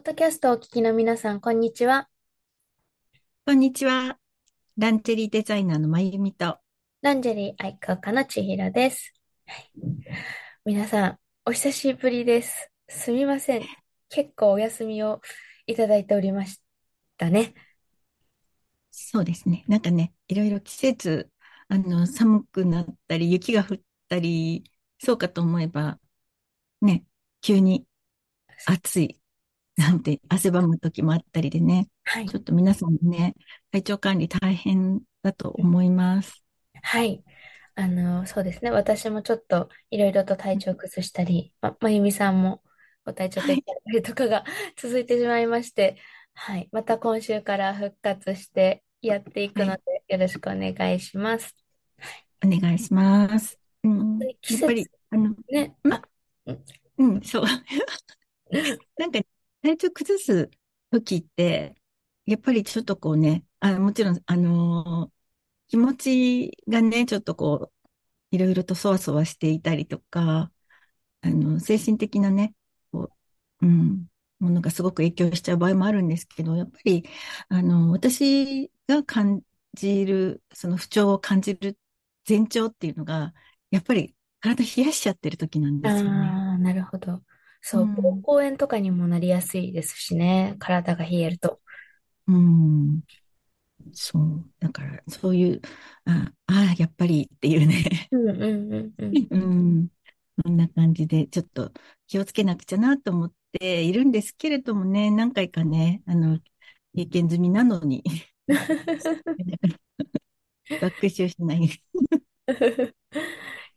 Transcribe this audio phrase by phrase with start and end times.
[0.00, 2.08] ッドキャストをお聞きの皆さん、こんにちは。
[3.44, 4.16] こんにちは。
[4.78, 6.56] ランチェリーデザイナーのまゆみと。
[7.02, 9.12] ランジェリー愛好家の千尋です。
[9.46, 9.70] はい、
[10.64, 12.70] 皆さん、お久しぶりです。
[12.88, 13.62] すみません。
[14.08, 15.20] 結構お休みを
[15.66, 16.62] いただいておりまし
[17.18, 17.52] たね。
[18.90, 19.66] そうですね。
[19.68, 21.30] なんかね、いろいろ季節、
[21.68, 23.78] あの、寒くなったり、雪が降っ
[24.08, 24.64] たり、
[24.98, 26.00] そうかと思えば、
[26.80, 27.04] ね、
[27.42, 27.84] 急に
[28.64, 29.19] 暑い
[29.80, 33.34] なんて汗ばむ時もあったりでね、はい、ちょっと皆さんね、
[33.72, 36.44] 体調管理大変だと思います。
[36.82, 37.24] はい。
[37.76, 38.70] あの、そうですね。
[38.70, 42.62] 私もちょっといろいろと体調崩したり、ま、まゆみさんも
[43.06, 44.44] ご体調崩したりとかが
[44.76, 45.96] 続いてしまいまして、
[46.34, 46.68] はい。
[46.72, 51.56] また今週から復活してやっていくので、よろしくお願いします。
[52.44, 53.58] お願いします。
[53.82, 56.02] うん、やっぱり、あの、ね、あ、
[56.98, 57.44] うん、そう。
[58.98, 59.20] なんか、
[59.62, 60.50] 体調崩す
[60.90, 61.74] 時って、
[62.26, 65.12] やっぱりちょっとこうね、あもちろん、あのー、
[65.68, 67.70] 気持ちがね、ちょっとこ
[68.32, 70.52] う、いろいろとそわそわしていたりとか、
[71.22, 72.54] あの、精神的なね、
[72.92, 73.10] こ
[73.62, 74.06] う、うん、
[74.40, 77.04] ものがすごく影響しちゃう場合もあるんですけど、やっぱり、
[77.48, 79.42] あの、私が感
[79.74, 81.78] じる、その不調を感じる
[82.28, 83.34] 前兆っていうのが、
[83.70, 86.10] やっぱり体冷やしちゃってる時なんですよね。
[86.10, 87.22] ああ、なるほど。
[87.60, 91.60] そう、膀胱炎とかにもなりやすいですしね、体が冷えると。
[92.26, 93.02] うん。
[93.94, 94.50] そう。
[94.60, 95.60] だから、そういう、
[96.04, 98.08] ああ、やっぱりっていうね。
[98.12, 99.12] うんうんうんうん。
[99.30, 99.88] うん。
[100.44, 101.72] そんな感じで、ちょっと
[102.06, 106.40] 気をつけなくちゃなと思っているんですけれどもね、何回かね、あの、
[106.94, 108.02] 経験済みなのに
[110.80, 111.64] 学習しない。
[111.64, 111.70] い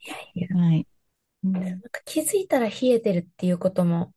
[0.09, 0.57] やいや。
[0.57, 0.87] はい。
[1.51, 4.13] なんか気づいたら冷えてるっていうことも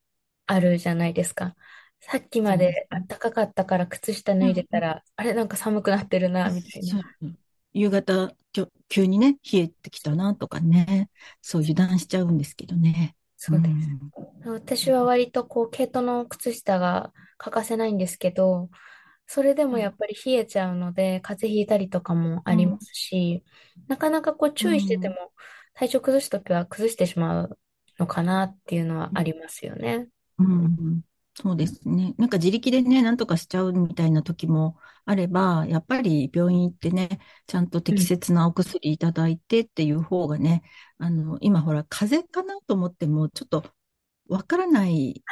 [0.46, 1.56] あるじゃないですか。
[2.00, 7.02] さっきまで暖かかったから靴下脱いでたら、あれなんか寒くなってるな、みたいな。
[7.72, 8.32] 夕方、
[8.88, 11.10] 急にね、冷えてきたなとかね、
[11.42, 13.16] そう油断しちゃうんですけどね。
[13.36, 13.72] そうです。
[14.44, 18.70] うん、私は割とこう、毛糸の靴下が欠かせないんですけど、
[19.26, 23.42] それでもやっぱり冷えちゃうので、風邪ひいたりとかもありますし、
[23.76, 25.32] うん、なかなかこう注意してても、
[25.76, 27.58] 体調崩すときは崩してしまう
[27.98, 30.08] のかなっていうのはありますよね。
[30.38, 31.02] うん、
[31.34, 32.14] そうですね。
[32.16, 40.62] なんか自力でね、なんとかしちゃうみたいな時もあれば、やっぱり病院行ってね、ちゃんと適切なお薬いただいてっていう方がね、
[40.98, 43.64] うん、あの、今ほら、風邪かなと思っても、ちょっと
[44.28, 45.22] わからない、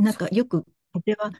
[0.00, 1.32] なんかよく、風邪は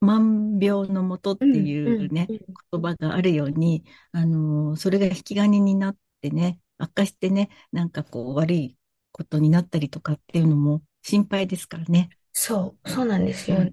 [0.00, 8.76] 万病のもとっていうね、言葉があるように、あの、それが引き金になってね、悪化してね、なんかこう悪い
[9.12, 12.10] ことになったりとかっていうのも心配ですからね。
[12.32, 13.72] そう、そうなんですよね。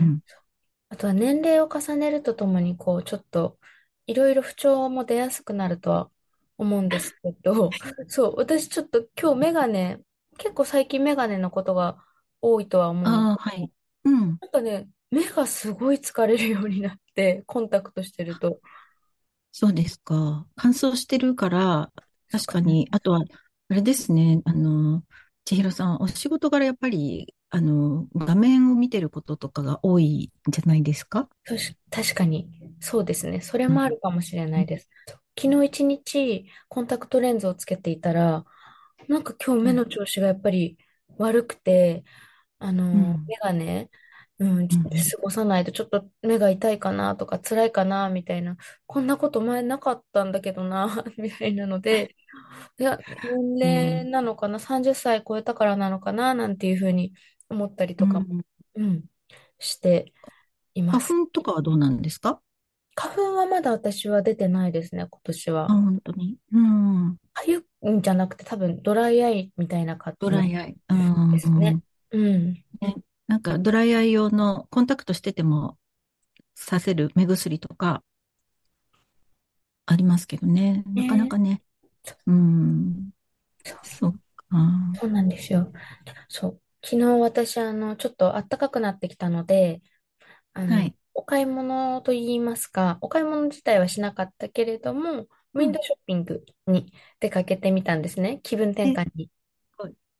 [0.00, 0.20] うん、
[0.88, 3.58] あとは年齢を重ねるとともに、こう、ちょっと、
[4.06, 6.10] いろいろ不調も出やすくなるとは
[6.56, 7.70] 思うんですけど、
[8.08, 10.00] そう、私ちょっと今日メガネ、
[10.38, 12.02] 結構最近メガネのことが
[12.40, 13.72] 多いとは思うんではい。
[14.04, 14.38] うん。
[14.40, 18.60] なんかね、目がすごい疲れるようになって、コンタクトしてると。
[19.52, 20.46] そうですか。
[20.56, 21.92] 乾燥してるから、
[22.30, 23.22] 確かに、あとは、
[23.70, 25.02] あれですね、あの、
[25.44, 31.28] 千尋さん、お仕事柄やっぱり、あの、画面を見てることとかが多いんじゃないですか？
[31.90, 32.50] 確かに、
[32.80, 33.40] そうですね。
[33.40, 34.90] それもあるかもしれないです。
[35.06, 35.14] うん、
[35.50, 38.44] 昨日一日、コンタクトレンズをつけていたら、
[39.08, 40.76] なんか今日目の調子がやっぱり
[41.16, 42.04] 悪くて、
[42.58, 43.90] あの、うん、メガネ、
[44.40, 44.76] うん、過
[45.20, 48.56] ごさないとちょっと目が痛いかなとか辛いかなみたいな、
[48.86, 52.14] こんなこと前なかったんだけどな、 みたいなので、
[52.78, 52.98] いや、
[53.56, 57.12] 年齢なのかな、30歳超えたからなのかな、なんていうふうに
[57.48, 58.42] 思ったりとかも、
[58.76, 59.04] うん、
[59.58, 60.12] して
[60.74, 61.08] います。
[61.08, 62.40] 花粉とかはどうなんですか？
[62.94, 65.64] 花粉はまだ私は出てないですね、今年は。
[65.64, 66.36] あ、本当に？
[66.52, 67.16] うん。
[67.32, 70.76] かゆいんじゃなくて多分ドライアイみたいな感じドライアイ。
[71.32, 71.80] ですね。
[72.12, 72.52] うん。
[72.80, 72.96] ね
[73.28, 75.78] なんかドライアイ用のコンタクトしてても
[76.54, 78.02] させる目薬とか
[79.86, 80.84] ありますけどね。
[80.86, 81.62] なかなかね。
[82.26, 83.10] うん。
[83.82, 84.56] そっか。
[85.00, 85.72] そうなんですよ。
[86.28, 86.62] そう。
[86.84, 89.82] 昨日私、あの、ちょっと暖かくなってきたので、
[90.54, 98.40] あの、はい、お買い物と言いますか、お買い物自体はしなかったけれども、ウィンドウショッピングに出かけてみたんですね。
[98.42, 99.30] 気分転換に。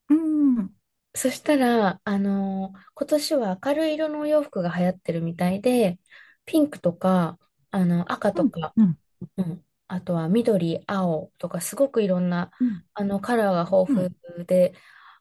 [0.08, 0.74] うん。
[1.18, 5.98] そしたら、あのー今年は明るい色のお洋服が流行ってるみたいで、
[6.46, 7.38] ピンクとか、
[7.70, 8.98] あの、赤うん、とか、うん、
[9.38, 14.74] うん、あとは緑、青とか、すごくいろんな、うん、あの、カラーが豊富で、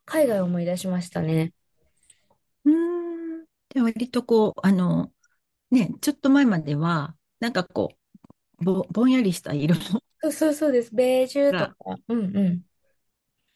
[0.06, 1.54] 海外を思い出しましたね。
[2.66, 3.46] うん。
[3.46, 5.14] じで、割とこう、あの、
[5.72, 7.90] ね、ちょっと前までは、なんかこ
[8.62, 9.76] う、ぼ、ぼんやりした色
[10.22, 10.94] そうそうそうです。
[10.96, 11.98] ベージュとが、か。
[12.08, 12.64] うんうん。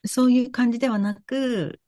[0.06, 1.81] そういう感じではなく、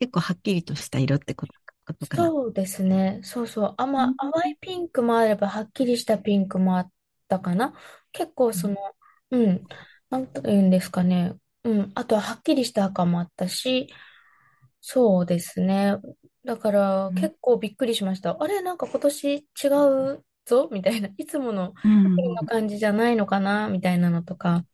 [0.00, 1.52] 結構はっきりとした色ってこと、
[1.86, 2.32] ことかな。
[2.32, 3.20] そうですね。
[3.24, 3.74] そうそう。
[3.78, 4.16] あま、うん。
[4.18, 6.92] 淡いピンクもあれば、はっきりしたピンクもあっ
[7.28, 7.74] たかな。
[8.12, 8.76] 結構その、
[9.30, 9.66] うん、
[10.08, 11.34] なんと言うんですかね。
[11.64, 11.92] うん。
[11.94, 13.88] あとははっきりした赤もあったし、
[14.80, 15.96] そうですね。
[16.44, 17.16] だからうん。
[17.16, 18.36] 結構びっくりしました。
[18.42, 19.34] あれ、なんか今年
[19.64, 19.68] 違
[20.14, 20.68] うぞ？
[20.72, 21.10] みたいな。
[21.18, 22.46] いつものう秋のん。
[22.46, 23.68] 感じじゃないのかな？
[23.68, 24.66] みたいなのとか。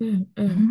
[0.00, 0.70] うんううん。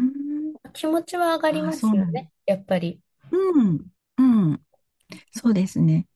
[0.52, 1.98] ん気持ちは上がりああ、まそうなんだ。
[1.98, 2.32] すよね。
[2.46, 3.02] やっぱり。
[3.32, 3.88] うん。
[4.18, 4.24] う
[4.54, 4.62] ん。
[5.32, 6.08] そうですね。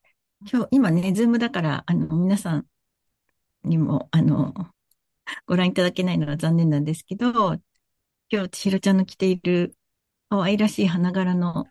[0.50, 2.66] 今日、今ね、ズームだから、あの、皆さん
[3.64, 4.54] にも、あの、
[5.46, 7.32] ご覧いただけないのは残念なんですけど、
[8.30, 9.76] 今日、千尋ちゃんの着ている
[10.30, 11.68] 可愛らしい花柄の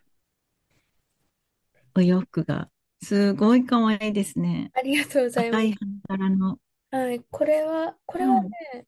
[1.95, 2.69] お洋服が、
[3.01, 4.71] すごい可愛いですね。
[4.73, 5.59] ありがとうございます。
[5.59, 5.73] 赤い
[6.07, 6.59] 花柄の。
[6.91, 7.19] はい。
[7.31, 8.87] これは、これはうん、ね、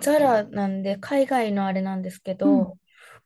[0.00, 2.78] ザラなんで、海外のあれなんですけうん、ど、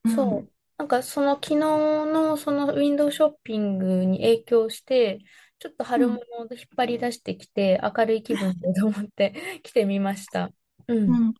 [0.04, 0.51] うん、そう。
[0.82, 5.20] なんかその昨日のそのウィンドウショッピングに影響して、
[5.60, 10.50] ちょっと春物うん、を引っ張り出してきて、明るい気分でと思って 着てみました。
[10.88, 11.16] うん。
[11.16, 11.34] うん。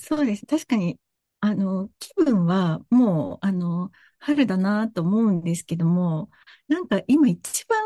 [0.00, 0.46] そうです。
[0.46, 0.98] 確かに、
[1.40, 6.30] あの、気分はもう、あの、春だなと思うんですけども、
[6.68, 7.78] なんか今一番、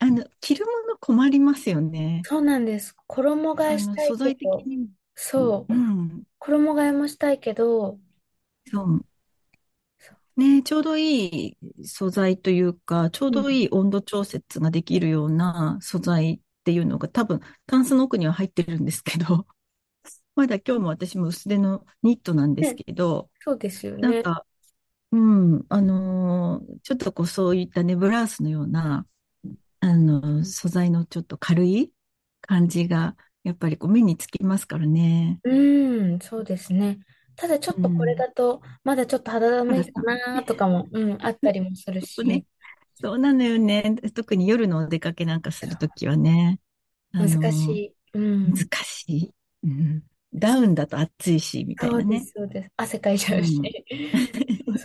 [0.00, 2.28] あの、着るもの困りますよね。
[2.28, 2.94] そうなんです。
[3.06, 4.90] 衣替えしたい素材的けど、に。
[5.14, 5.72] そう。
[5.72, 8.00] うん、衣替えもしたいけど、
[8.66, 9.04] そう。
[10.40, 13.30] そね、ちょうどいい素材というか、ちょう。
[13.30, 19.46] どいい温度調節ができるような素材っていうのが多分、タンスの奥には入ってるんですけど、
[20.36, 24.02] まだ今日も私も薄手のニットなんですね、けど、そうですよね。
[24.02, 24.46] なんか、
[25.12, 29.06] うん、あのーちょっとこうそういったね、ブラウスのような、
[29.80, 31.92] あのー素材のちょっと軽い
[32.42, 35.40] 感じが、やっぱりこう目につきますからね。
[35.44, 37.00] うん、そうですね。
[37.38, 38.18] ただちょっとこれうん。
[38.18, 40.02] だと、まだちょっと肌寒いか。
[40.02, 42.44] なとかも、うん、あったりもするし、ね、
[42.94, 43.94] そうなのよね。
[44.14, 46.58] 特に夜のお出かけなんかするときはね、
[47.12, 47.94] あ難しのい。
[48.14, 48.52] うーん。
[48.52, 49.34] 難しい。
[49.64, 50.02] うん。
[50.34, 52.04] ダウンだと暑いし、みたいなね。
[52.04, 52.70] そうです、そうです。
[52.76, 53.60] 汗かいちゃうし。
[54.66, 54.78] うん。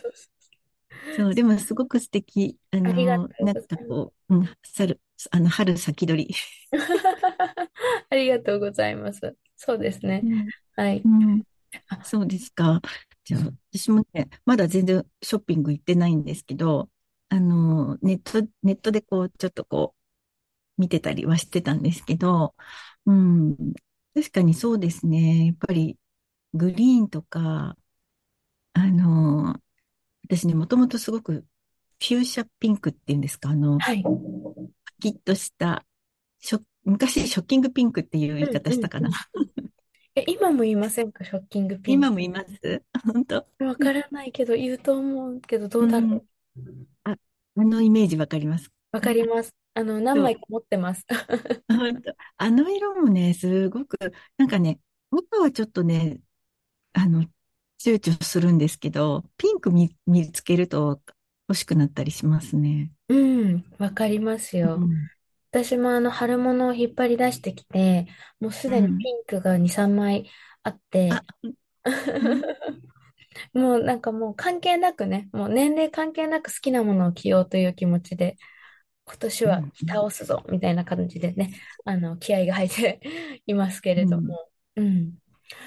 [1.16, 2.58] そうでもすごく素敵。
[2.72, 3.68] あありがとのーなんうございます。
[3.68, 5.02] かこう、うん、春、
[5.32, 6.36] あの、春先取り。
[8.10, 9.36] ありがとうございます。
[9.56, 10.24] そうですね。
[10.24, 10.48] うん。
[10.76, 11.02] はい。
[11.04, 11.44] うん。
[11.88, 12.82] あ、そうですか。
[13.24, 16.90] じゃあ、私もね、まだ全然ショッピング行ってないんですけど、
[17.30, 19.96] あの、ネット、ネットでこう、ちょっとこ
[20.78, 22.56] う、見てたりはしてたんですけど、
[23.06, 23.56] うん、
[24.14, 25.48] 確かにそうですね。
[25.48, 25.98] やっぱり、
[26.54, 27.78] グリーンとか、
[28.74, 29.60] あの、
[30.26, 31.46] 私ね、もともとすごく、
[32.00, 34.04] フューシャピンクっていうんですか、あの、はい。
[34.04, 34.10] パ
[35.00, 35.86] キッとした、
[36.40, 39.10] ショ昔、ショッキングピンクっていう言い方したかな。
[40.16, 40.22] うん。
[40.22, 41.24] え、今も言いませんか？
[41.24, 42.08] ショッキングピンク。
[42.08, 42.84] 今もいます？
[43.06, 43.46] 本当？
[43.60, 46.88] わからないけど、言うと思うけど、どうだろうん。
[47.04, 47.18] あ、あ
[47.56, 48.68] のイメージわかります。
[48.68, 48.96] う。
[48.96, 49.54] わかります。
[49.74, 50.22] あの、何。
[50.22, 51.06] 枚か持ってます。
[51.68, 52.16] 本当。
[52.38, 53.98] あの色もね、すごく、
[54.38, 54.80] なんかね、
[55.12, 56.20] 赤はちょっとね、
[56.94, 57.24] あの、
[57.80, 61.02] 躊躇するんですけど、ピンク見、見つけると
[61.50, 62.92] 欲しくなったりしますね。
[63.10, 63.16] う
[63.48, 64.76] ん、わかりますよ。
[64.76, 65.10] うん。
[65.54, 68.08] 私もあの、春物を引っ張り出してきて、
[68.40, 69.04] もうすでにうん。
[69.04, 70.30] ピンクが2、3枚
[70.64, 71.28] あっあ、て、
[72.20, 72.46] うん。
[73.54, 78.38] もうなんかもう関係なくね、もう年齢関係なく好きなものを着ようという気持ちで、
[79.06, 79.54] 今年うん。
[79.54, 81.56] は着倒すぞ、みたいな感じでね、
[81.86, 83.02] あの、気合が入って
[83.48, 84.52] いますけれどうんも。
[84.78, 85.18] うん。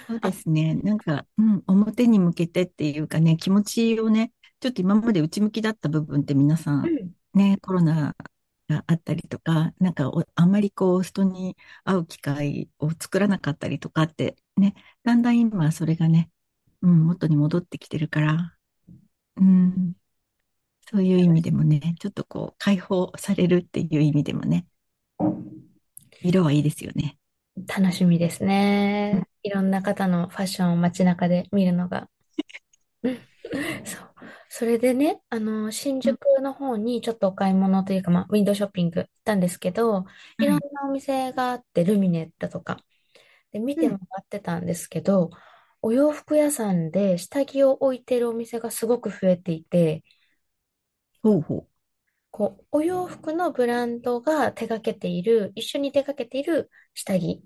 [0.08, 0.74] そうであ、すね。
[0.76, 7.14] なんか、うん、表に向けてっていうかね、気持ちをね、ちょっと今まで内向きだった部分って皆さん、うん。
[7.34, 8.14] ね、コロナ
[8.68, 16.30] があったりとか、なんかおあんまりこう人に会う機会を作らなかったりとかってね、だんだん今それがね、
[16.82, 18.56] うん、元に戻ってきてるから、
[19.36, 19.94] うん、
[20.90, 24.66] そういう意味でもね、ちょっとこう解放されるっていう意味でもね、
[26.22, 27.18] 色はいいですよね。
[27.66, 29.26] 楽しみですね。
[29.42, 32.08] いろんな方のファッションを街中で見るのが。
[33.02, 33.18] うん
[33.84, 34.15] そう。
[34.58, 40.06] それでね、あの、新うん、宿の方にちょっとお買い物というか、まあ、ウィンドウショッピング行ったんですけど、
[40.38, 40.46] いはい。
[40.46, 42.78] ろんなお店があって、ルミネだとか、
[43.52, 44.00] で、見て回うん。
[44.22, 45.30] ってたんですけど、
[45.82, 50.04] お洋服屋さんで下着を置いてるお店がすごく増えていて、
[51.22, 51.68] ほうほ
[52.30, 57.42] こう、お洋服のブランドが手掛けている、一緒に手掛けている下着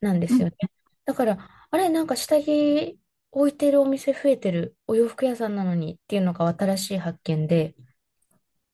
[0.00, 0.28] なんで。
[0.28, 0.56] すよね。
[1.04, 2.98] だから、あれ、なんか下着
[3.32, 7.74] 置いてるお店増えてる、お洋服屋さんなのにっていうのが新しい発見で、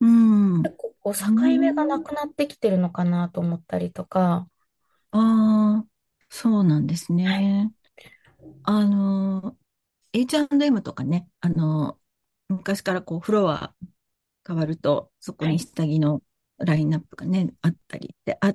[0.00, 0.76] うん。
[1.02, 4.48] こう境目がなくなってきてるのかなと思ったりとか。
[5.12, 5.88] ああ、
[6.28, 7.52] そうなんですはい。
[7.52, 7.72] ね。
[8.64, 9.58] あの、
[10.12, 12.00] H&M とかね、あの、
[12.48, 13.74] 昔からこう、フロア
[14.46, 15.60] 変わると、そこにはい。
[15.60, 16.22] 下着の
[16.58, 18.54] ラインナップがね、あったりって、あ、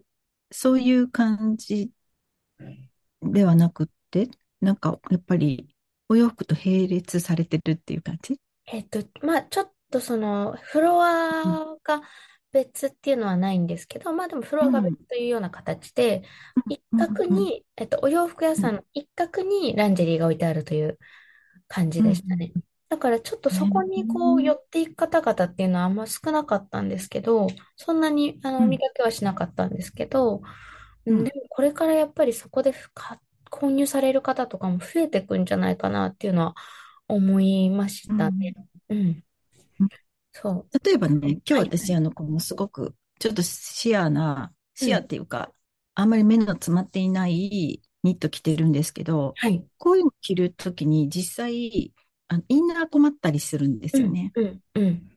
[0.52, 1.92] そういう感じ
[3.24, 4.30] ではなくって、
[4.62, 5.71] なんか、やっぱり、
[6.12, 8.38] お洋服と並列されてるっていう感じ？
[8.66, 11.02] えっと、まあちょっとその、フロ
[11.44, 12.02] うん、アが
[12.52, 16.24] 別っていうのはないんですけど、まあでもフロアが別うん、というような形で、
[16.68, 18.76] 一角に、えっと、お洋服屋うん、さん。
[18.76, 21.00] の一角にランジェリーが置いてあるという
[21.70, 22.48] 感じでしたね。
[22.48, 22.52] ん
[22.90, 30.42] だからちょっとそこにこう寄ん、っていく方々っていうのはあんま少なかったんですけど、そんなにあの見うん、かけはしなかったんですけど、
[31.06, 33.22] うん、でうん、もこれからやっぱりそこでか
[33.52, 36.56] 購入される方とかも増えていくんじゃないかなっていうのは
[37.08, 38.56] 思いましたね。
[38.90, 39.24] うん
[39.80, 39.90] うん。
[40.34, 40.72] そう。
[40.84, 41.76] 例えばね、今日はい。
[41.78, 45.08] 私、あの、このすごく、ちょっとシアな、シアっうん。
[45.08, 45.54] ていうか、
[45.96, 49.68] あんまり目の詰まっていないニット着てるんですけど、はい。
[49.78, 51.94] こういうの着るときに実際、
[52.28, 54.00] あの、インナー困ったりするんでうん。
[54.00, 54.34] すよね。
[54.76, 55.12] うん。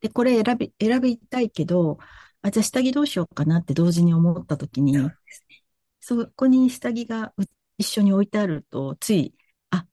[0.00, 1.98] で、これ選び、選びたいけど、
[2.42, 5.14] あ、じゃあ下着どうしようかなって同時に思ったときに、
[6.00, 7.44] そこに下着がう
[7.78, 9.34] 一緒に置いてあると、つい、
[9.70, 9.86] あ、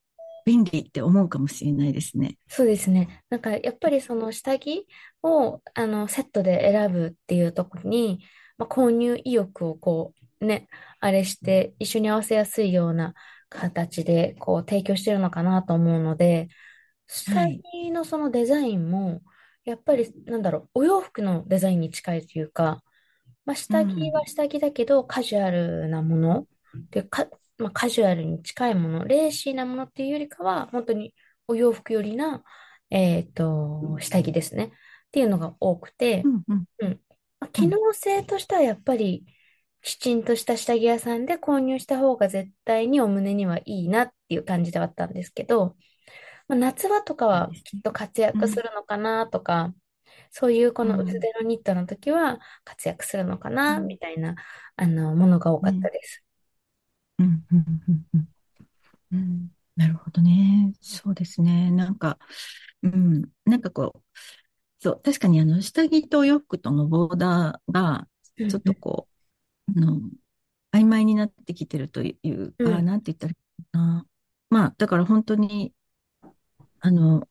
[0.46, 2.38] 便利って思うかもしれないですね。
[2.48, 3.24] そうですね。
[3.30, 4.88] なんかやっぱりその下着
[5.24, 8.25] をあのセットで選ぶっていうとこに、
[8.58, 10.68] まあ、購入意欲をこうね、
[11.00, 13.13] あれして一緒に合わせやすいような
[13.50, 16.50] 形でこう提供してるのかなと思うので、
[17.08, 17.48] 下。
[17.48, 19.22] 着のそのデザインも
[19.63, 22.84] やっぱりなんだろう、お洋服のデザインに近いというか、
[23.46, 24.12] まあ、下着。
[24.12, 26.48] は下着だけどカジュアルなもの
[26.92, 31.13] でか、まあ、カジュアルに近いもの、レーシーなものっていうよりかは、本当に
[31.47, 32.43] お洋服よりな、
[32.89, 34.65] えっと、下着ですね。
[34.65, 34.69] っ
[35.12, 37.01] ていうのが多くて、うん、うん、うん。
[37.39, 37.69] まあ、機うん。
[37.69, 39.25] 能性としてはやっぱり、
[39.81, 45.75] きちんとした下着屋さんで購入した方が絶対にお胸にはいいなっていう感じではあったんですけど、
[46.47, 47.27] まあ、夏場とか。
[47.27, 49.74] はきっと活躍すうん、るのかなとか、
[50.31, 54.35] そういうこの薄うん、手のニットの時は活躍するのかな、うん、みたいな、
[54.77, 56.25] あの、ものが多かったうん、です。
[57.19, 58.27] うん、うん、うん、うん
[59.12, 60.74] うんなるほどね。
[60.79, 61.69] そうですね。
[61.69, 62.17] なんか、
[62.84, 64.01] うん、なんかこう、
[64.79, 68.07] そう、確かにあの、下着と洋服とのボーダーが、
[68.50, 69.10] ちょっとこ
[69.69, 70.01] う、あの、
[70.74, 72.86] 曖昧になってきてるというか、うん。
[72.86, 74.07] なんて言ったらいいかな。
[74.50, 75.74] まあ、だから本当に、
[76.79, 77.27] あの、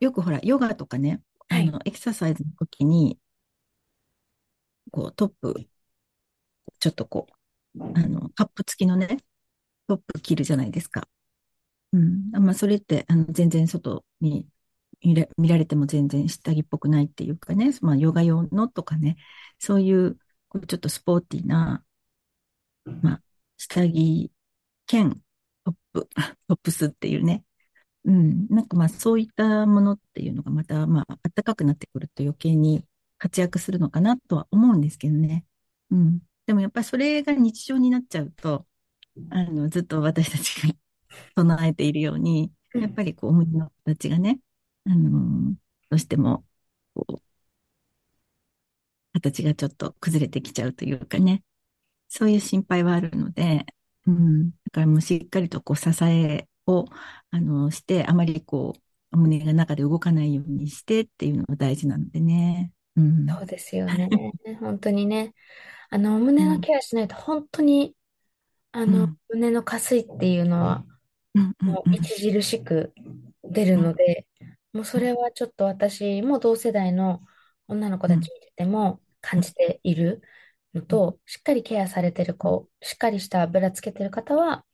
[0.00, 1.68] よくほら、ヨガとかね、はい。
[1.68, 3.18] あの、エクササイズの時に、
[4.90, 5.68] こう、トップ、
[6.80, 7.32] ちょっとこう、
[7.80, 9.18] あの、カップ付きのね、
[9.88, 11.08] トップ着るじゃないですか。
[11.92, 12.30] うん。
[12.32, 14.48] まあ、それって、あの、全然外に
[15.02, 19.16] 見ら、れても全然下着っぽくないっていうかね、まあ、ヨガ用のとかね、
[19.58, 20.18] そういう、
[20.48, 21.84] こうちょっとスポーティーな、
[23.02, 23.22] まあ、
[23.56, 24.32] 下着
[24.86, 25.22] 兼
[25.64, 26.08] トップ、
[26.48, 27.44] トップスっていうね。
[28.04, 28.48] うん。
[28.48, 32.86] なんかまあ、そういったものっていうのがまた、まあ、暖かくなってくると余計に
[33.18, 35.46] 活躍するのかなとは思うんですけどね。
[35.90, 36.20] うん。
[36.46, 38.66] でもやっぱりそれが日常になっちゃうと、
[39.30, 40.74] あの、ずっと私たちが
[41.36, 44.40] 唱えているように、やっうんぱりこう、胸の形がね、
[44.86, 45.56] あのー
[45.90, 46.46] どうしても、
[46.94, 47.22] こう、
[49.12, 51.42] 形がちょっと崩れてきちゃうというかね、
[52.08, 53.66] そういう心配はあるので、
[54.06, 56.86] うん、だからもうしっかりとこう、支えを、
[57.32, 58.74] あの、して、あまりこ
[59.12, 62.72] う、胸が中で動かないようにしてっていうのが大事なのでね。
[62.96, 63.38] うん。
[63.38, 64.08] そうですよね。
[64.60, 65.34] 本当にね。
[65.90, 67.96] あの、お胸のうん、ケアしないと本当に、
[68.72, 70.86] あの、うん、胸の下垂っていうのは、
[71.34, 72.94] うん、うん、もううん、著しく
[73.44, 74.28] 出るうん、ので、
[74.72, 77.22] もうそれはちょっと私も同世代の
[77.68, 80.22] 女の子うん、たち見てても感じている
[80.74, 84.64] のと、しっかりケアされてる子、しっかりしたブラつけてる方は、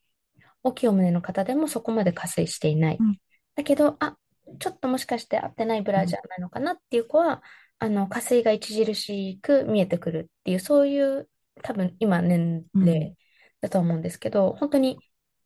[0.63, 2.99] 大きいお胸の方でもそこまで加水していない。
[2.99, 3.19] うん、
[3.57, 4.17] だけど、あ、
[4.61, 7.43] ちょっともしかして合ってないブラじゃないのかなっていう子は、
[7.83, 11.29] あの、加水が著しく見えてくるっていう、そういう
[11.63, 12.85] 多分今年うん。
[12.85, 13.17] 齢
[13.61, 15.03] だと思うんですけど、本当に、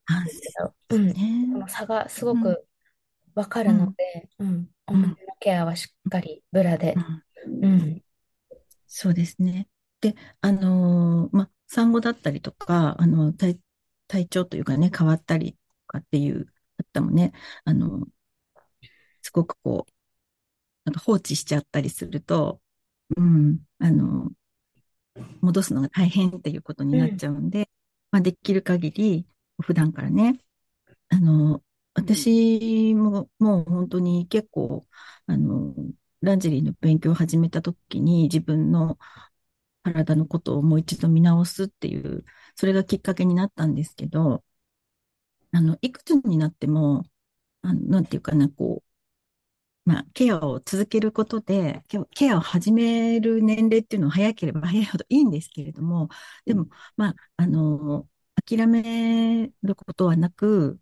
[0.06, 1.22] あ、なんていううん、うね。
[1.52, 2.68] この差がすごうん、く
[3.34, 7.22] わかるのうん、で、うん、お胸のうん、ケアはしっかりブラで、うん。
[7.62, 8.02] うん、
[8.86, 9.68] そうですね。
[10.00, 13.58] で、あのーま、産後だったりとか、あの、体、
[14.08, 16.46] 体調というかね、変わったりとかっていう
[16.92, 17.32] 方もね、
[17.64, 18.06] あの、
[19.22, 19.92] すごくこう、
[20.86, 22.62] なんか放置しちゃったりすると、
[23.16, 24.32] うん、あの、
[25.40, 27.68] 戻すのが大変っていうことになっうん、ちゃうんで、
[28.10, 29.26] まあ、できる限り、
[29.62, 30.40] 普段からね、
[31.10, 31.62] あの、
[31.94, 34.86] 私ももう本当に結構、
[35.26, 35.74] あの、
[36.22, 38.98] ランジェリーの勉強を始めた時に自分の
[39.84, 42.24] 体のことをもう一度見直すっていう、
[42.56, 44.44] それがきっかけになったんですけど、
[45.52, 47.04] あの、いくつになっても、
[47.62, 48.85] あのなんていうかな、こう、
[49.86, 56.08] まあ、ケアを続けることで、ケアを始める年齢っていうのは早ければ早いほどいいんですけれども、
[56.44, 58.08] でも、まあ、あの、
[58.46, 60.80] 諦めることはなく、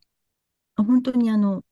[0.77, 1.65] 本当にあの、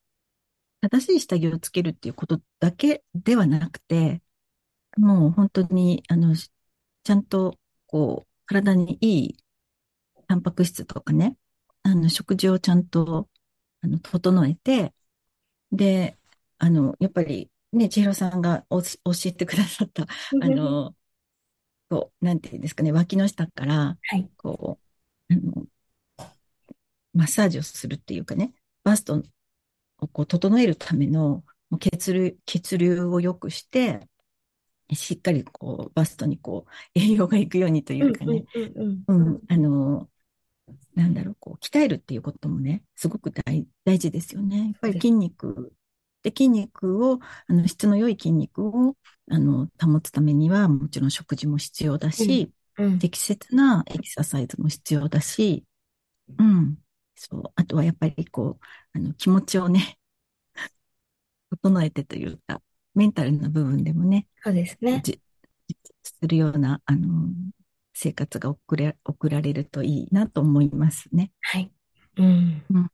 [0.81, 4.23] 正しい下着をつけるっていうことだけではなくて、
[4.99, 9.39] もう本当に、あの、ちゃんと、こう、体にいい
[10.29, 11.37] タンパク質とかね、
[11.83, 13.29] あの、食事をちゃんと、
[13.83, 14.95] あの、整えて、
[15.73, 16.19] で、
[16.63, 18.83] あの、やっぱり、ね、千尋さんが教
[19.25, 20.07] えてくださった、
[20.41, 20.95] あの、
[21.91, 23.99] こう、なんていうんですかね、脇の下から、
[24.37, 24.79] こ
[25.29, 25.67] う、あの、
[27.15, 28.55] マッサージをするっていうかね、
[28.85, 29.25] バスト
[29.99, 31.43] をこう整えるための
[31.81, 34.09] 血流、血流を良くして、
[34.93, 38.45] しっかりこうバストにこう栄養がいくようにというかね、
[39.09, 40.09] うん、あの、
[40.95, 44.59] なんだろう、こう鍛えるっていうこともね、すごく大大事ですよね。
[44.59, 45.73] やっぱり筋肉、
[46.23, 48.97] で筋肉を、あの質の良い筋肉を
[49.31, 55.65] あの保つためには、もちろん食事も必要だし、うん、適切なエクササイズも必要だし、
[56.39, 56.79] うん、
[57.15, 57.43] そう。
[57.55, 59.99] あとはやっぱりこう、あの気持ちをね、
[61.51, 62.61] 整えてというか、
[62.95, 65.03] メンタルな部分でもね、そうですね。
[66.03, 67.29] するような、あの、
[67.95, 71.33] 生活が送れ、送られるといいなと思いますね。
[71.41, 71.73] はい。
[72.17, 72.65] うん。
[72.71, 72.91] うん、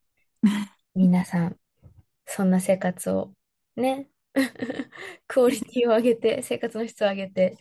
[0.94, 1.56] 皆さん、
[2.28, 3.32] そんな生活を
[3.76, 4.08] ね、
[5.26, 7.56] クオリティを上げて、生活の質を上げて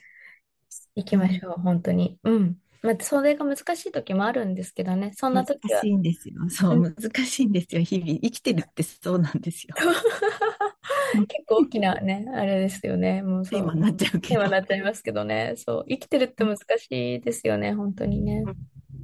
[0.96, 2.20] いきましょう、本当に。
[2.24, 2.58] うん。
[2.84, 5.80] まあ、それが難しい時もあるんですけどね、そんな時は。
[5.80, 6.50] 難しいんですよ。
[6.50, 8.20] そう、難しいんですよ、日々。
[8.20, 9.76] 生きてるってそうなんですよ。
[11.28, 13.22] 結構大きなね、あれですよね。
[13.24, 14.28] もうテーマになっちゃうけど。
[14.28, 15.54] テーマになっちゃいますけどね。
[15.58, 18.44] そう、生きてるって難しいですよね、本当にね。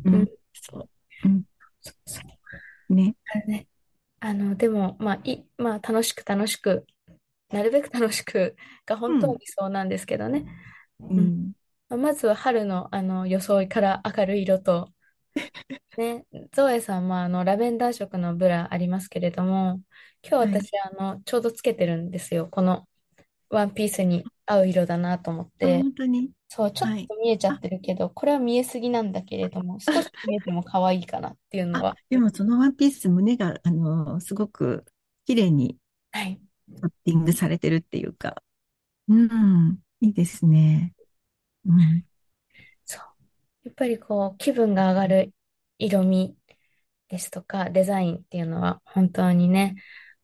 [0.06, 0.14] うん。
[0.14, 0.90] うん、そう。
[1.26, 1.44] うん。
[1.82, 2.22] そうそ
[2.90, 2.94] う。
[2.94, 3.16] ね。
[3.34, 3.68] あね。
[4.24, 6.88] あの、でも、まあ、い、まあ、楽しく楽しく、
[7.50, 8.56] なるべく楽しく
[8.86, 10.46] が本当にそうなんですけどね。
[11.00, 11.18] うん。
[11.20, 11.54] うん
[11.90, 14.92] まずは春の、あの装いから明るい色と、
[15.98, 19.80] ね、ゾエさんもあのラベンダー色のブラありますけれども、
[20.24, 22.48] 今日私、はい、あのちょうどつけてるんですよ。
[22.48, 22.88] この
[23.54, 25.82] ワンピースに合う色だなと思って。
[25.82, 26.32] 本当に？
[26.50, 31.96] そう、ちょっと見えちゃってるけど、はい、これは見えすぎなんだけれども、 少し見えても可愛いかなっていうのは。
[32.10, 34.86] でもそのワンピース、胸が、あのすごく
[35.26, 35.78] 綺麗に
[36.12, 36.40] はい。
[36.70, 38.42] ッティングされてるっていうか、
[39.08, 40.94] うん、いいですね。
[41.66, 42.06] うん、
[42.86, 43.02] そう。
[43.64, 45.34] やっぱりこう、気分が上がる
[45.78, 46.36] 色味
[47.10, 49.76] ですとか、デザインっていうのは本当にね、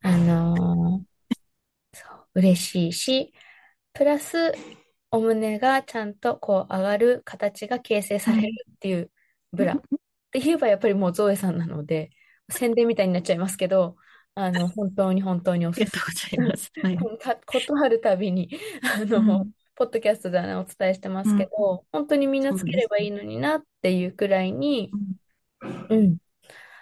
[0.02, 1.09] あのー、
[2.34, 3.32] 嬉しいし、
[3.92, 4.52] プラス、
[5.10, 9.10] お胸がちゃんとこう上がる形が形成されるっていう
[9.52, 9.74] ブラ。
[9.74, 9.80] っ
[10.30, 12.10] て言えばやっぱりもうゾエさんなので、
[12.48, 13.96] 宣伝みたいになっちゃいますけど、
[14.34, 15.86] あの、本当に本当におすすめ。
[15.86, 17.26] ありがとうございます。
[17.26, 18.48] はい、ことあるたびに、
[18.82, 24.90] あの、うんポッドキャストではね、お伝えしてますけど、本当にみんなつければいいのになっていうくらいに、
[25.88, 26.18] うん、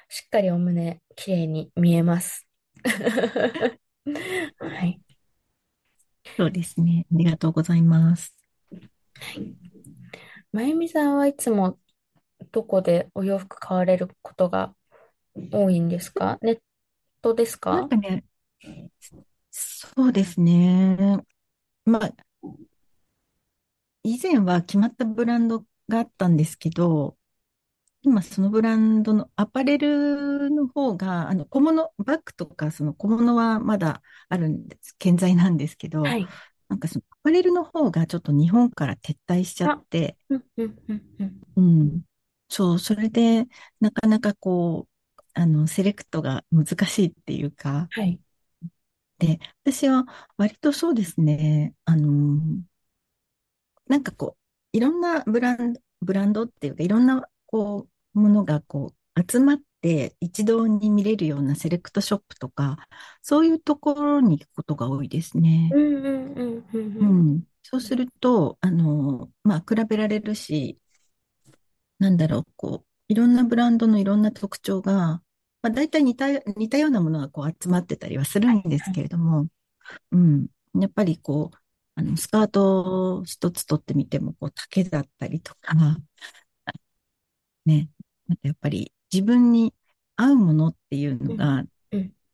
[0.09, 2.49] しっかりお胸、綺麗に見えます。
[4.59, 5.01] はい。
[6.39, 7.05] そうですね。
[7.13, 8.33] ありがとうございます。
[8.71, 8.79] は
[9.33, 9.57] い。
[10.53, 11.81] まゆみさんはいつも
[12.53, 14.73] どこでお洋服買われることが
[15.51, 16.39] 多いんですか？
[16.41, 16.61] ネッ
[17.23, 17.73] トですか？
[17.73, 18.23] なんかね、
[19.51, 21.19] そうですね。
[21.85, 22.13] まあ、
[24.05, 27.17] 以前は決まったブランドがあったんですけど、
[28.03, 36.27] 今そのブランドのアパレルの方が、あの小物、バッグとかその小物はまだあるんです、健在なんですけど、はい、
[36.69, 40.17] なんかそのアパレルの方がちょっと日本から撤退しちゃって、
[41.57, 42.03] うん、
[42.49, 43.47] そう、それで
[43.81, 48.21] なかなかこう、あの、セレクトが難しいっていうか、はい、
[49.19, 50.05] で、私は
[50.37, 52.41] 割とそうですね、あの、
[53.87, 54.37] なんかこ
[54.73, 62.89] う、いろんなブランド、ブランドっていうか、いろんなこう、ものがこう、集まって一堂に見れるようなセレクトショップとか、
[63.23, 65.73] そういうところに行くことが多いですね。
[67.01, 67.45] うん。
[67.63, 70.79] そうすると、あの、まあ、比べられるし、
[71.99, 75.23] なんだろう、こう、いろんなブランドのいろんな特徴が、
[75.63, 79.49] まあ、大体似た、似たようなものがこう集まってたりはするんですけれども、
[80.13, 80.49] うん。
[80.81, 81.59] やっぱりこう、
[81.97, 85.75] あの、スカート一つ取ってみても、こう、丈だったりとか、
[87.69, 87.91] ね、
[88.29, 89.75] なんかやっぱり自分に
[90.17, 91.65] 合うものっていうのが、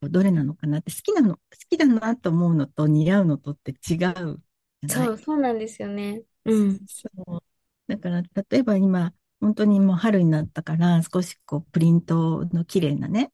[0.01, 4.41] どれなのかなって、好きなの、好きだなと思うのと似合うのとって違う
[4.87, 6.23] そう、そうなんですよね。
[6.45, 6.85] うん。
[6.87, 7.43] そう。
[7.87, 13.31] だから、例えば今、本当にもう春になったから、少しこう、プリントの綺麗なね、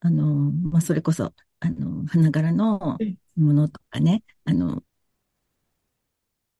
[0.00, 2.80] あの、まあ、それこそ、あの、花柄の
[3.36, 4.84] ものとかね、あの、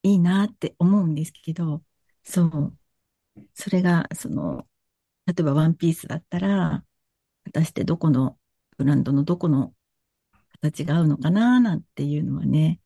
[0.02, 1.82] いいなって思うんですけど、
[2.24, 2.78] そう。
[3.54, 4.66] それが、その、
[5.26, 6.84] 例えばワンピースだったら、
[7.44, 8.38] 果たしてどこの
[8.76, 9.72] ブランドのどこの
[10.60, 12.80] 形が合うのかななんていうのはね、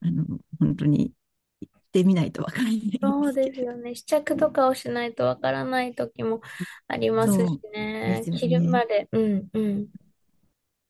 [0.00, 0.24] あの、
[0.58, 1.12] 本当に
[1.60, 2.98] 行ってみないとわからない。
[3.00, 3.94] そうですよね。
[3.94, 6.40] 試着とかをしないとわからない時も
[6.88, 7.38] ありますし
[7.72, 8.22] ね。
[8.26, 9.08] ね着るまで。
[9.12, 9.86] うんうん。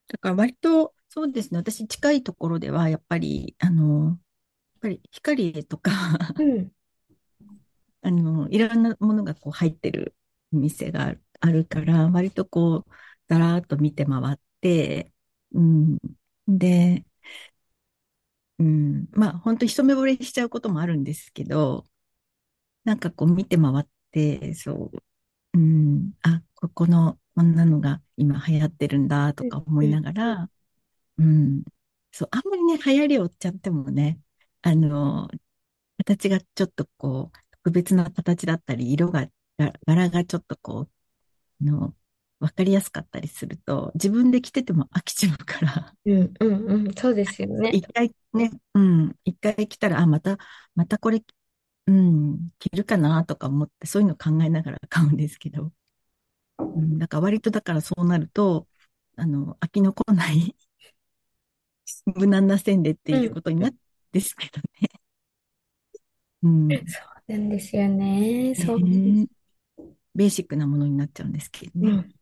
[0.08, 1.58] だから割と、そうですね。
[1.58, 4.18] 私近いところでは、やっぱり、あの、やっ
[4.80, 5.90] ぱり光とか
[6.38, 6.72] うん、
[8.02, 10.14] あの、いろんなものがこう入ってる
[10.52, 12.90] 店があるから、割とこう、
[13.28, 15.12] だらーっと見て回って、
[15.52, 15.98] うん。
[16.48, 17.04] で、
[18.58, 21.86] うん、まあ、本当に一目惚れしちゃうこともあるんですけど、
[22.84, 24.92] なんかこう見て回って、そ
[25.54, 30.50] う、うん、あ、ここの、こんなのが今流行ってるんだとか思いながら、
[31.18, 31.64] うん、
[32.12, 34.20] そう、あんまりね、流行りを追っちゃってもね、
[34.62, 35.30] あの、
[35.98, 39.28] 形がちょっとこう、特別な形だったり、色が、
[39.86, 40.88] 柄がちょっとこ
[41.60, 41.94] う、の、
[42.40, 45.94] わかりやすかったりすると、自分で着てても飽きちゃうから。
[46.04, 47.70] うんうんうん、そうですよね。
[47.70, 50.38] 一回ね、うん、一回着たら、あ、また、
[50.74, 51.22] またこれ、
[51.86, 55.72] うん、着るかなとか思って、そういうの考えながら買うんですけど。
[56.58, 58.66] うん、だから割とだからそうなると、
[59.16, 60.56] あの、飽きのこない
[62.16, 63.78] 無難な線でっていうことになるん
[64.12, 64.88] ですけどね。
[66.42, 66.68] うん。
[66.88, 66.98] そ
[67.28, 68.54] うなんですよね。
[68.54, 69.26] そう、えー、
[70.14, 71.90] ベーシックなものになっちゃうんですけどね。
[71.90, 72.12] うん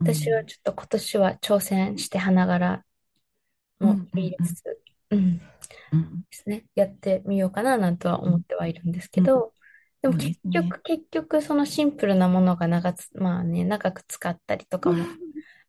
[0.00, 2.84] 私はちょっと今年は挑戦して花柄
[3.80, 4.62] もいいです。
[5.10, 5.38] うん。
[5.38, 5.44] で
[6.30, 6.64] すね。
[6.74, 9.52] やってみようかななんとは思ってはいるんですけど、
[10.02, 15.04] でも結局、結局そのシンプルなものが長つ、まあね、長く使ったりとかも、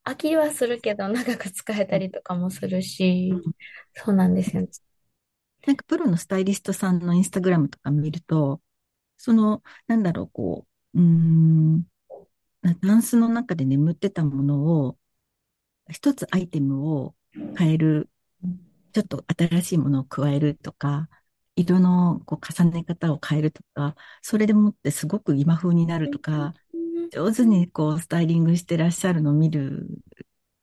[0.05, 3.33] 飽きはするけど長く使えたりとかもするし、
[3.95, 4.67] そうなんですよね。
[5.65, 8.61] なんかプロのスタイリストさんのインスタグラムとか見ると、
[9.17, 11.83] その、なんだろう、こう、ん、
[12.81, 14.97] タンスの中で眠ってたものを、
[15.89, 17.15] 一つアイテムを
[17.57, 18.09] 変える、
[18.93, 21.09] ちょっと新しいものを加えるとか、
[21.55, 26.55] 色のこう重ね方を変えるとか、それでもってすごく今風になるとか、
[27.11, 29.87] 上手にこうスタイリングしてらっしゃるのを見る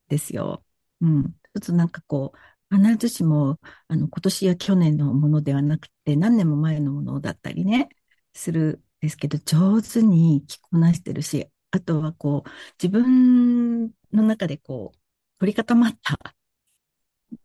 [0.08, 0.64] ですよ。
[1.00, 1.24] うん。
[1.32, 1.90] ちょっとなん。
[1.90, 2.32] かこ
[2.70, 7.88] う、必ずしも、あの、今年や去年のものではなくて、何年も前のものだったりね、
[8.32, 12.50] するですけど、上手に着こなしてるし、あとはこう、
[12.82, 14.98] 自分の中でこう、
[15.38, 16.18] 取り固まった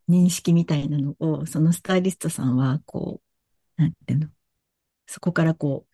[0.10, 3.22] 認識みたいなのを、そのスタイリストさんは、こ
[3.78, 4.30] う、なんていうの、
[5.06, 5.86] そこからこ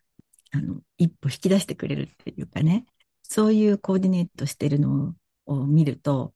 [0.54, 2.86] う、あの、一歩引き出してくれるっていうかね、
[3.22, 5.14] そういうコーディネートしてるの
[5.46, 6.32] を見ると、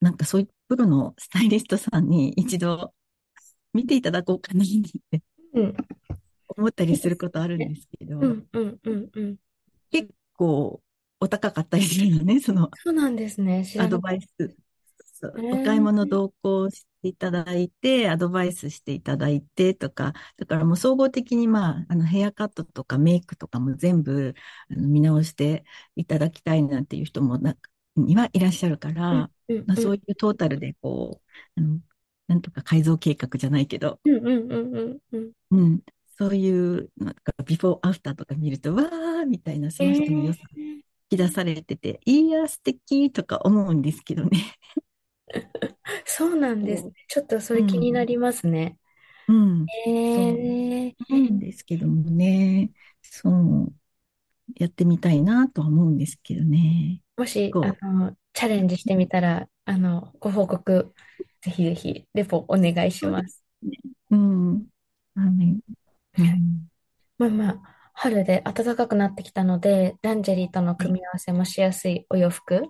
[0.00, 2.92] なんかそういうプロのスタイリストさんに一度
[3.72, 4.66] 見ていただこうかなっ
[5.10, 5.22] て
[6.56, 8.20] 思ったりすることあるんですけど、
[9.90, 10.80] 結構
[11.20, 12.70] お高かったりするのね、その。
[12.82, 13.66] そうなんですね。
[13.78, 14.56] アドバイス。
[15.22, 24.34] お買い物同行していただいて、アドバイスしていただいてとか、だからもう総合的にまあ、あのヘアカットとかメイクとかも全部
[24.70, 25.64] あの見直して
[25.96, 27.56] いただきたいなんていう人もな
[27.96, 29.30] にはいらっしゃるから、ま
[29.68, 31.22] あ、そういうトータルでこ
[31.56, 31.78] う、あの
[32.26, 34.26] なんとか改造計画じゃないけど、うん、
[35.50, 35.80] うん、
[36.16, 40.40] そういう、なんかビフォーアフターとか見ると、わーみたいな、その人の良さ
[41.10, 44.54] き出されてて、いや、素敵とか思うんですけどね。
[46.06, 46.92] そうなんですね。
[47.08, 48.78] ちょっとそれ気になりますね。
[49.28, 49.66] うん。
[49.86, 52.70] えー、そうなんですけどもね。
[53.02, 53.74] そう。
[54.56, 57.02] やってみたいなとは思うんですけどね。
[57.16, 60.94] もし、あの、チャレンジしてみたら、あの、ご報告、
[61.40, 63.44] ぜひぜひ、レポお願いします。
[64.10, 64.68] うん。
[66.18, 66.68] うん。
[67.18, 72.62] まあまあ、春で暖かくなってきたので、ランジェリーとの組み合わせもしやすいお洋服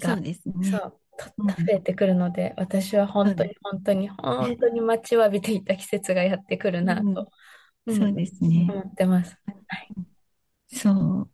[0.00, 0.70] が、そうですね。
[0.70, 7.30] そう、と増えてくるので、私は本当に本当に本当に待ちわびていた季節がやってくるなと、
[7.86, 8.66] うん、そうですね。
[8.70, 9.38] 思ってます。
[9.46, 9.88] はい、
[10.68, 11.30] そう。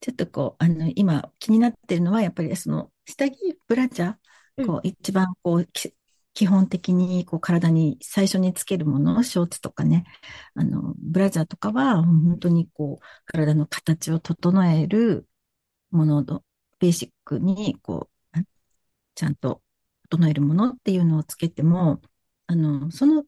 [0.00, 3.36] ちょっとこう、あの、今気になってるのは、やっぱりその、下着
[3.68, 5.68] ブラジャー、こう、一番こう、
[6.34, 10.04] 基本的にこう体に最初につけるもの、ショーツとかね、
[10.54, 15.28] あの、ブラジャーとかは本当にこう体の形を整える
[15.90, 16.44] ものの、
[16.78, 18.38] ベーシックにこう、
[19.14, 19.62] ちゃんと
[20.08, 22.00] 整えるものっていうのをつけても、
[22.46, 23.24] あの、その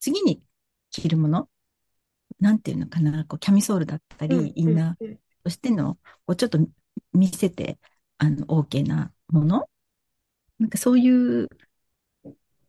[0.00, 0.42] 次に
[0.90, 1.48] 着るもの、
[2.40, 6.58] なんていうのかな、こう、キャミソールだったり、インナーとしての、こう、ちょっと
[7.12, 7.78] 見せて、
[8.18, 9.68] あの、OK なもの。
[10.58, 11.08] なんかそうい
[11.44, 11.48] う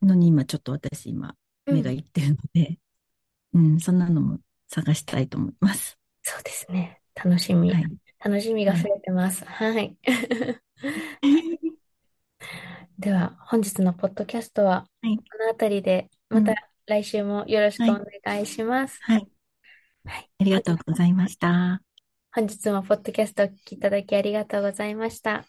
[0.02, 2.80] のに今ちょっと私今目がいってるので、
[3.54, 5.98] うん、うん、そんなのも探したいと思います。
[6.24, 7.02] そうですね。
[7.16, 7.72] 楽しみ。
[7.72, 7.86] はい、
[8.20, 9.44] 楽しみが増えてます。
[9.46, 9.98] はい。
[13.00, 15.08] では、本日のポッドキャストは、こ
[15.40, 16.56] の辺りで、また
[16.86, 17.86] 来週もよろしくお
[18.26, 19.00] 願いします。
[19.04, 19.28] はい。
[20.06, 20.30] はい。
[20.40, 21.82] ありがとうございました。
[22.32, 25.48] 本日もポッドキャストをお聞きいただきありがとうございました。